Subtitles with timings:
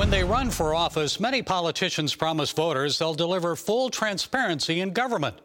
[0.00, 5.36] When they run for office, many politicians promise voters they'll deliver full transparency in government.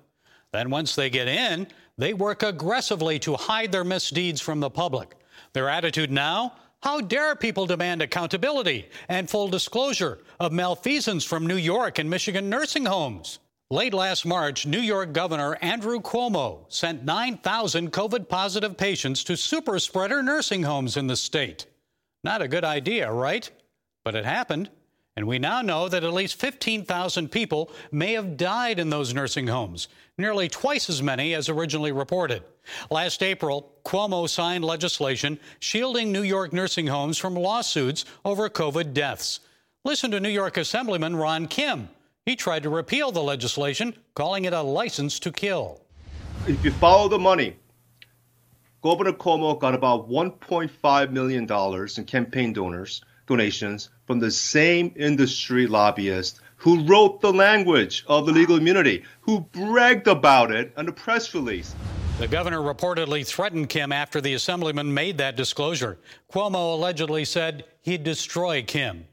[0.54, 1.67] Then, once they get in,
[1.97, 5.18] they work aggressively to hide their misdeeds from the public.
[5.52, 6.54] Their attitude now?
[6.81, 12.49] How dare people demand accountability and full disclosure of malfeasance from New York and Michigan
[12.49, 13.40] nursing homes?
[13.69, 19.80] Late last March, New York Governor Andrew Cuomo sent 9,000 COVID positive patients to super
[19.80, 21.66] spreader nursing homes in the state.
[22.23, 23.52] Not a good idea, right?
[24.05, 24.70] But it happened.
[25.18, 29.48] And we now know that at least 15,000 people may have died in those nursing
[29.48, 32.44] homes, nearly twice as many as originally reported.
[32.90, 39.41] Last April, Cuomo signed legislation shielding New York nursing homes from lawsuits over COVID deaths.
[39.84, 41.90] Listen to New York Assemblyman Ron Kim
[42.26, 45.81] he tried to repeal the legislation, calling it a license to kill.
[46.48, 47.56] If you follow the money,
[48.81, 51.44] Governor Cuomo got about $1.5 million
[51.98, 58.32] in campaign donors donations from the same industry lobbyist who wrote the language of the
[58.32, 61.76] legal immunity, who bragged about it in a press release.
[62.17, 65.98] The governor reportedly threatened Kim after the assemblyman made that disclosure.
[66.32, 69.06] Cuomo allegedly said he'd destroy Kim.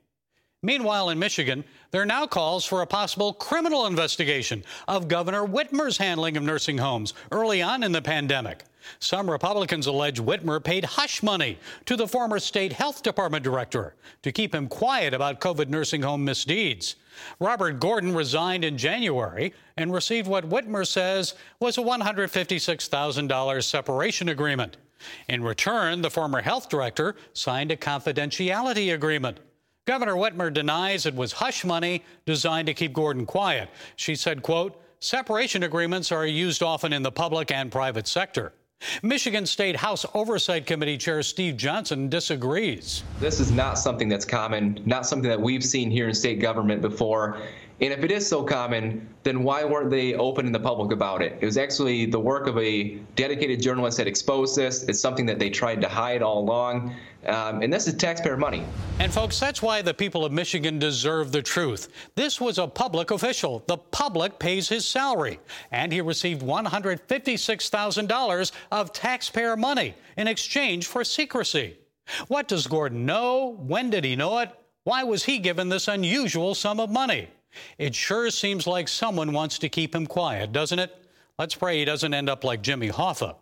[0.64, 5.98] Meanwhile, in Michigan, there are now calls for a possible criminal investigation of Governor Whitmer's
[5.98, 8.62] handling of nursing homes early on in the pandemic.
[9.00, 14.30] Some Republicans allege Whitmer paid hush money to the former state health department director to
[14.30, 16.94] keep him quiet about COVID nursing home misdeeds.
[17.40, 24.76] Robert Gordon resigned in January and received what Whitmer says was a $156,000 separation agreement.
[25.28, 29.40] In return, the former health director signed a confidentiality agreement.
[29.84, 33.68] Governor Whitmer denies it was hush money designed to keep Gordon quiet.
[33.96, 38.52] She said, quote, separation agreements are used often in the public and private sector.
[39.02, 43.02] Michigan State House Oversight Committee Chair Steve Johnson disagrees.
[43.18, 46.80] This is not something that's common, not something that we've seen here in state government
[46.80, 47.38] before.
[47.82, 51.20] And if it is so common, then why weren't they open in the public about
[51.20, 51.36] it?
[51.40, 54.84] It was actually the work of a dedicated journalist that exposed this.
[54.84, 56.94] It's something that they tried to hide all along.
[57.26, 58.62] Um, and this is taxpayer money.
[59.00, 61.88] And, folks, that's why the people of Michigan deserve the truth.
[62.14, 63.64] This was a public official.
[63.66, 65.40] The public pays his salary.
[65.72, 71.78] And he received $156,000 of taxpayer money in exchange for secrecy.
[72.28, 73.56] What does Gordon know?
[73.58, 74.50] When did he know it?
[74.84, 77.26] Why was he given this unusual sum of money?
[77.78, 80.96] It sure seems like someone wants to keep him quiet, doesn't it?
[81.38, 83.36] Let's pray he doesn't end up like Jimmy Hoffa.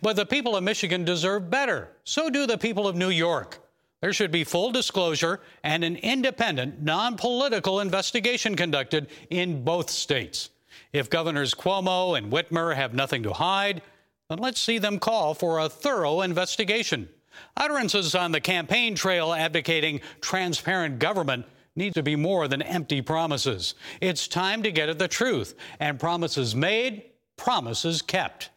[0.00, 1.88] But the people of Michigan deserve better.
[2.04, 3.58] So do the people of New York.
[4.00, 10.50] There should be full disclosure and an independent, non political investigation conducted in both states.
[10.92, 13.82] If Governors Cuomo and Whitmer have nothing to hide,
[14.28, 17.08] then let's see them call for a thorough investigation.
[17.56, 21.46] Utterances on the campaign trail advocating transparent government
[21.76, 23.74] need to be more than empty promises.
[24.00, 27.04] It's time to get at the truth, and promises made,
[27.36, 28.50] promises kept.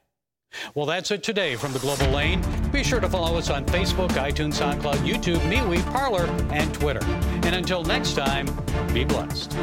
[0.74, 2.42] Well, that's it today from the Global Lane.
[2.72, 7.04] Be sure to follow us on Facebook, iTunes, SoundCloud, YouTube, MeWe, Parler, and Twitter.
[7.44, 8.48] And until next time,
[8.94, 9.56] be blessed.